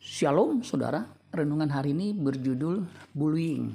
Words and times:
Shalom 0.00 0.64
saudara, 0.64 1.04
renungan 1.28 1.68
hari 1.68 1.92
ini 1.92 2.16
berjudul 2.16 2.88
bullying. 3.12 3.68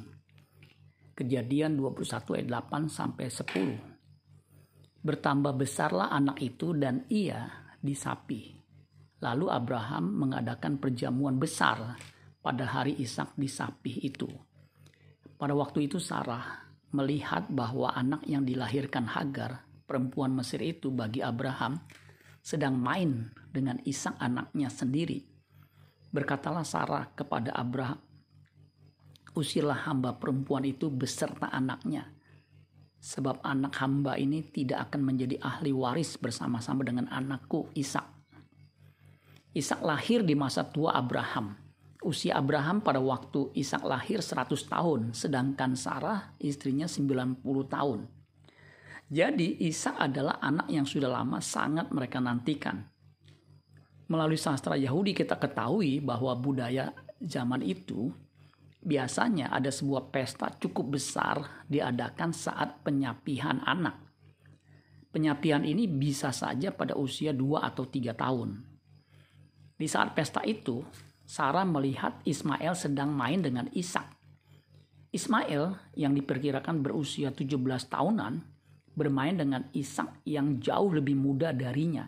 Kejadian 1.13 1.77
21 1.77 2.41
ayat 2.41 2.49
8 2.65 2.89
sampai 2.89 3.29
10. 3.29 5.05
Bertambah 5.05 5.53
besarlah 5.53 6.09
anak 6.09 6.41
itu 6.41 6.73
dan 6.73 7.05
ia 7.13 7.45
disapi. 7.77 8.57
Lalu 9.21 9.53
Abraham 9.53 10.25
mengadakan 10.25 10.81
perjamuan 10.81 11.37
besar 11.37 11.93
pada 12.41 12.73
hari 12.73 12.97
Ishak 12.97 13.37
disapi 13.37 14.09
itu. 14.09 14.25
Pada 15.37 15.53
waktu 15.53 15.85
itu 15.85 16.01
Sarah 16.01 16.73
melihat 16.89 17.53
bahwa 17.53 17.93
anak 17.93 18.25
yang 18.25 18.41
dilahirkan 18.41 19.05
Hagar, 19.13 19.61
perempuan 19.85 20.33
Mesir 20.33 20.65
itu 20.65 20.89
bagi 20.89 21.21
Abraham, 21.21 21.77
sedang 22.41 22.81
main 22.81 23.29
dengan 23.53 23.77
Ishak 23.85 24.17
anaknya 24.17 24.73
sendiri 24.73 25.34
Berkatalah 26.15 26.63
Sarah 26.63 27.11
kepada 27.11 27.51
Abraham, 27.51 27.99
usirlah 29.35 29.83
hamba 29.83 30.15
perempuan 30.15 30.63
itu 30.63 30.87
beserta 30.87 31.51
anaknya. 31.51 32.07
Sebab 33.03 33.43
anak 33.43 33.75
hamba 33.83 34.15
ini 34.15 34.39
tidak 34.47 34.87
akan 34.87 35.11
menjadi 35.11 35.35
ahli 35.43 35.75
waris 35.75 36.15
bersama-sama 36.15 36.87
dengan 36.87 37.11
anakku 37.11 37.67
Ishak. 37.75 38.07
Ishak 39.51 39.83
lahir 39.83 40.23
di 40.23 40.39
masa 40.39 40.63
tua 40.63 40.95
Abraham. 40.95 41.51
Usia 41.99 42.39
Abraham 42.39 42.79
pada 42.79 43.03
waktu 43.03 43.51
Ishak 43.51 43.83
lahir 43.83 44.23
100 44.23 44.55
tahun, 44.71 45.11
sedangkan 45.11 45.75
Sarah 45.75 46.31
istrinya 46.39 46.87
90 46.87 47.43
tahun. 47.67 48.07
Jadi 49.11 49.67
Ishak 49.67 49.99
adalah 49.99 50.39
anak 50.39 50.71
yang 50.71 50.87
sudah 50.87 51.11
lama 51.11 51.43
sangat 51.43 51.91
mereka 51.91 52.23
nantikan 52.23 52.94
melalui 54.05 54.37
sastra 54.37 54.77
Yahudi 54.77 55.17
kita 55.17 55.37
ketahui 55.37 56.01
bahwa 56.01 56.33
budaya 56.37 56.93
zaman 57.17 57.65
itu 57.65 58.13
biasanya 58.85 59.49
ada 59.49 59.73
sebuah 59.73 60.13
pesta 60.13 60.53
cukup 60.61 60.95
besar 60.95 61.65
diadakan 61.65 62.29
saat 62.29 62.85
penyapihan 62.85 63.65
anak. 63.65 63.97
Penyapihan 65.09 65.65
ini 65.65 65.89
bisa 65.89 66.29
saja 66.29 66.69
pada 66.75 66.93
usia 66.93 67.33
2 67.33 67.63
atau 67.65 67.87
3 67.87 68.13
tahun. 68.13 68.61
Di 69.75 69.87
saat 69.89 70.13
pesta 70.13 70.43
itu, 70.45 70.83
Sarah 71.25 71.65
melihat 71.65 72.21
Ismail 72.27 72.77
sedang 72.77 73.09
main 73.15 73.41
dengan 73.41 73.65
Ishak. 73.73 74.05
Ismail 75.09 75.95
yang 75.95 76.13
diperkirakan 76.13 76.83
berusia 76.83 77.31
17 77.31 77.55
tahunan 77.87 78.43
bermain 78.93 79.35
dengan 79.35 79.65
Ishak 79.71 80.27
yang 80.27 80.59
jauh 80.59 80.91
lebih 80.91 81.15
muda 81.15 81.55
darinya. 81.55 82.05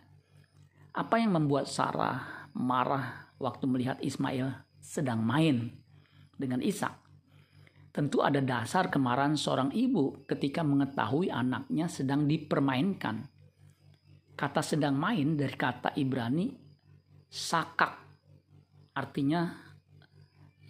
Apa 0.97 1.21
yang 1.21 1.37
membuat 1.37 1.69
Sarah 1.69 2.49
marah 2.57 3.29
waktu 3.37 3.69
melihat 3.69 4.01
Ismail 4.01 4.65
sedang 4.81 5.21
main 5.21 5.69
dengan 6.33 6.57
Ishak? 6.57 6.89
Tentu 7.93 8.25
ada 8.25 8.41
dasar 8.41 8.89
kemarahan 8.89 9.37
seorang 9.37 9.69
ibu 9.77 10.25
ketika 10.25 10.65
mengetahui 10.65 11.29
anaknya 11.29 11.85
sedang 11.85 12.25
dipermainkan. 12.25 13.29
Kata 14.33 14.65
sedang 14.65 14.97
main 14.97 15.37
dari 15.37 15.53
kata 15.53 15.93
Ibrani 15.93 16.49
sakak 17.29 17.93
artinya 18.97 19.53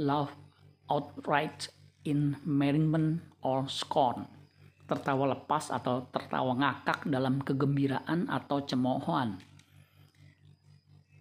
love 0.03 0.35
outright 0.91 1.71
in 2.03 2.35
merriment 2.43 3.23
or 3.47 3.63
scorn 3.71 4.27
tertawa 4.91 5.39
lepas 5.39 5.71
atau 5.71 6.03
tertawa 6.11 6.51
ngakak 6.51 7.07
dalam 7.07 7.39
kegembiraan 7.39 8.27
atau 8.27 8.63
cemoohan 8.63 9.56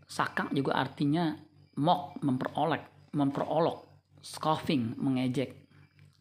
Sakak 0.07 0.55
juga 0.55 0.79
artinya 0.79 1.35
mock, 1.83 2.23
memperolek, 2.23 3.11
memperolok, 3.12 3.87
scoffing, 4.23 4.95
mengejek, 4.97 5.67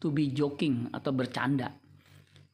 to 0.02 0.10
be 0.10 0.34
joking 0.34 0.90
atau 0.90 1.14
bercanda. 1.14 1.70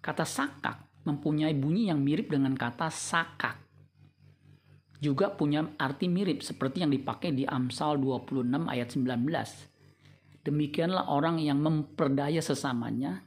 Kata 0.03 0.29
sakak 0.29 1.03
mempunyai 1.09 1.55
bunyi 1.57 1.91
yang 1.91 2.05
mirip 2.05 2.31
dengan 2.31 2.55
kata 2.55 2.93
sakak. 2.93 3.59
Juga 5.03 5.35
punya 5.35 5.67
arti 5.83 6.07
mirip 6.07 6.47
seperti 6.47 6.87
yang 6.87 6.95
dipakai 6.95 7.35
di 7.35 7.43
Amsal 7.43 7.99
26 7.99 8.71
ayat 8.71 8.89
19. 8.95 10.47
Demikianlah 10.47 11.11
orang 11.11 11.43
yang 11.43 11.59
memperdaya 11.59 12.39
sesamanya 12.39 13.27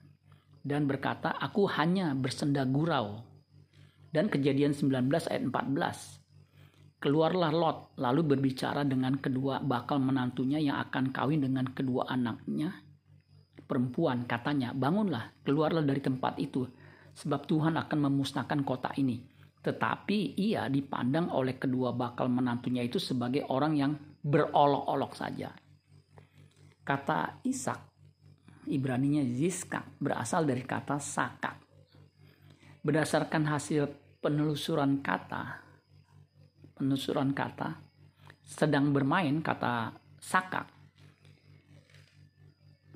dan 0.63 0.87
berkata, 0.87 1.35
aku 1.35 1.67
hanya 1.67 2.15
bersenda 2.15 2.63
gurau. 2.63 3.23
Dan 4.15 4.31
kejadian 4.31 4.71
19 4.71 5.11
ayat 5.27 5.43
14 5.51 6.24
Keluarlah 7.05 7.53
Lot 7.53 7.93
lalu 8.01 8.33
berbicara 8.33 8.81
dengan 8.81 9.21
kedua 9.21 9.61
bakal 9.61 10.01
menantunya 10.01 10.57
yang 10.57 10.81
akan 10.89 11.13
kawin 11.13 11.45
dengan 11.45 11.69
kedua 11.69 12.09
anaknya. 12.09 12.81
Perempuan 13.61 14.25
katanya, 14.25 14.73
bangunlah, 14.73 15.37
keluarlah 15.45 15.85
dari 15.85 16.01
tempat 16.01 16.41
itu, 16.41 16.65
sebab 17.13 17.45
Tuhan 17.45 17.77
akan 17.77 18.09
memusnahkan 18.09 18.65
kota 18.65 18.89
ini. 18.97 19.21
Tetapi 19.61 20.33
ia 20.33 20.65
dipandang 20.65 21.29
oleh 21.29 21.61
kedua 21.61 21.93
bakal 21.93 22.25
menantunya 22.25 22.81
itu 22.81 22.97
sebagai 22.97 23.45
orang 23.53 23.77
yang 23.77 23.93
berolok-olok 24.25 25.13
saja. 25.13 25.53
Kata 26.81 27.45
Ishak, 27.45 27.81
Ibraninya 28.65 29.21
Ziska, 29.29 29.85
berasal 30.01 30.49
dari 30.49 30.65
kata 30.65 30.97
Saka. 30.97 31.53
Berdasarkan 32.81 33.45
hasil 33.45 33.93
penelusuran 34.25 35.05
kata, 35.05 35.64
penelusuran 36.75 37.31
kata 37.31 37.81
sedang 38.45 38.93
bermain 38.93 39.41
kata 39.41 39.95
saka 40.21 40.67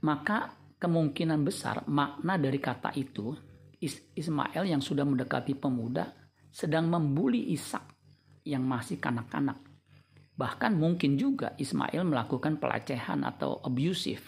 maka 0.06 0.54
kemungkinan 0.80 1.44
besar 1.44 1.84
makna 1.92 2.40
dari 2.40 2.60
kata 2.62 2.96
itu 2.96 3.36
Ismail 4.16 4.68
yang 4.68 4.84
sudah 4.84 5.08
mendekati 5.08 5.56
pemuda 5.56 6.12
sedang 6.52 6.92
membuli 6.92 7.56
Ishak 7.56 7.86
yang 8.44 8.66
masih 8.66 9.00
kanak-kanak. 9.00 9.60
Bahkan 10.36 10.76
mungkin 10.76 11.20
juga 11.20 11.56
Ismail 11.56 12.04
melakukan 12.08 12.60
pelecehan 12.60 13.28
atau 13.28 13.60
abusive. 13.64 14.24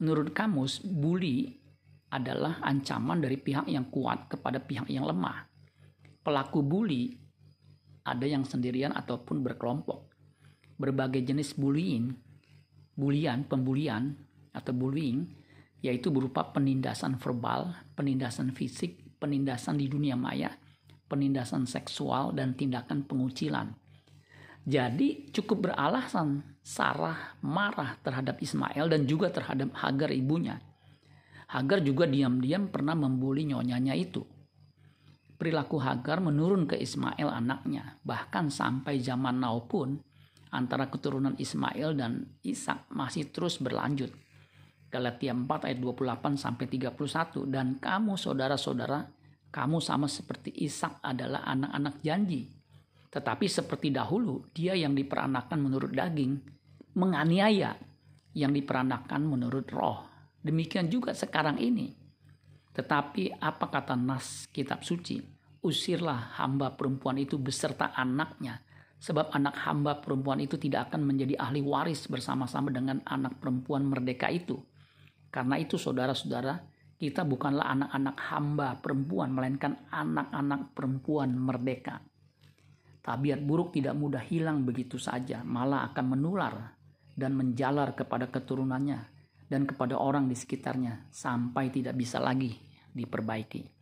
Menurut 0.00 0.32
kamus 0.34 0.80
bully 0.82 1.60
adalah 2.12 2.60
ancaman 2.60 3.20
dari 3.20 3.40
pihak 3.40 3.68
yang 3.68 3.88
kuat 3.88 4.28
kepada 4.28 4.60
pihak 4.60 4.88
yang 4.88 5.08
lemah. 5.08 5.48
Pelaku 6.24 6.60
bully 6.60 7.16
ada 8.02 8.26
yang 8.26 8.42
sendirian 8.42 8.90
ataupun 8.94 9.42
berkelompok. 9.42 10.10
Berbagai 10.78 11.22
jenis 11.22 11.54
bullying, 11.54 12.10
bulian, 12.98 13.46
pembulian 13.46 14.18
atau 14.52 14.74
bullying 14.74 15.40
yaitu 15.82 16.14
berupa 16.14 16.46
penindasan 16.54 17.18
verbal, 17.18 17.74
penindasan 17.98 18.54
fisik, 18.54 19.18
penindasan 19.18 19.78
di 19.78 19.90
dunia 19.90 20.14
maya, 20.14 20.54
penindasan 21.10 21.66
seksual 21.66 22.30
dan 22.30 22.54
tindakan 22.54 23.02
pengucilan. 23.02 23.74
Jadi 24.62 25.34
cukup 25.34 25.70
beralasan 25.70 26.54
Sarah 26.62 27.34
marah 27.42 27.98
terhadap 28.06 28.38
Ismail 28.38 28.86
dan 28.86 29.10
juga 29.10 29.34
terhadap 29.34 29.74
Hagar 29.74 30.14
ibunya. 30.14 30.62
Hagar 31.50 31.82
juga 31.82 32.06
diam-diam 32.06 32.70
pernah 32.70 32.94
membuli 32.94 33.50
nyonyanya 33.50 33.98
itu 33.98 34.22
perilaku 35.42 35.82
Hagar 35.82 36.22
menurun 36.22 36.70
ke 36.70 36.78
Ismail 36.78 37.26
anaknya. 37.26 37.98
Bahkan 38.06 38.46
sampai 38.46 39.02
zaman 39.02 39.42
now 39.42 39.58
pun 39.66 39.98
antara 40.54 40.86
keturunan 40.86 41.34
Ismail 41.34 41.98
dan 41.98 42.30
Ishak 42.46 42.86
masih 42.94 43.34
terus 43.34 43.58
berlanjut. 43.58 44.14
Galatia 44.86 45.34
4 45.34 45.50
ayat 45.66 45.82
28 45.82 46.38
sampai 46.38 46.70
31 46.70 47.50
dan 47.50 47.74
kamu 47.82 48.14
saudara-saudara 48.14 49.10
kamu 49.50 49.82
sama 49.82 50.06
seperti 50.06 50.54
Ishak 50.62 51.02
adalah 51.02 51.42
anak-anak 51.42 51.98
janji. 52.06 52.46
Tetapi 53.10 53.50
seperti 53.50 53.90
dahulu 53.90 54.46
dia 54.54 54.78
yang 54.78 54.94
diperanakan 54.94 55.58
menurut 55.58 55.90
daging 55.90 56.38
menganiaya 56.94 57.74
yang 58.38 58.54
diperanakan 58.54 59.26
menurut 59.26 59.66
roh. 59.74 60.06
Demikian 60.38 60.86
juga 60.86 61.18
sekarang 61.18 61.58
ini. 61.58 61.98
Tetapi 62.72 63.42
apa 63.42 63.66
kata 63.68 63.98
nas 63.98 64.48
kitab 64.48 64.86
suci? 64.86 65.32
Usirlah 65.62 66.34
hamba 66.42 66.74
perempuan 66.74 67.22
itu 67.22 67.38
beserta 67.38 67.94
anaknya. 67.94 68.58
Sebab 69.02 69.34
anak 69.34 69.54
hamba 69.66 69.98
perempuan 69.98 70.38
itu 70.42 70.58
tidak 70.58 70.90
akan 70.90 71.06
menjadi 71.06 71.38
ahli 71.38 71.62
waris 71.62 72.06
bersama-sama 72.06 72.70
dengan 72.70 73.02
anak 73.06 73.38
perempuan 73.38 73.86
merdeka 73.86 74.30
itu. 74.30 74.58
Karena 75.30 75.58
itu 75.58 75.74
saudara-saudara, 75.74 76.54
kita 77.02 77.26
bukanlah 77.26 77.66
anak-anak 77.66 78.16
hamba 78.30 78.68
perempuan, 78.78 79.34
melainkan 79.34 79.74
anak-anak 79.90 80.70
perempuan 80.70 81.34
merdeka. 81.34 81.98
Tabiat 83.02 83.42
buruk 83.42 83.74
tidak 83.74 83.98
mudah 83.98 84.22
hilang 84.22 84.62
begitu 84.62 85.02
saja, 85.02 85.42
malah 85.42 85.90
akan 85.90 86.14
menular 86.14 86.78
dan 87.18 87.34
menjalar 87.34 87.98
kepada 87.98 88.30
keturunannya 88.30 89.02
dan 89.50 89.66
kepada 89.66 89.98
orang 89.98 90.30
di 90.30 90.38
sekitarnya 90.38 91.10
sampai 91.10 91.74
tidak 91.74 91.98
bisa 91.98 92.22
lagi 92.22 92.54
diperbaiki. 92.94 93.81